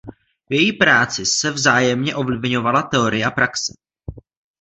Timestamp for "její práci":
0.53-1.25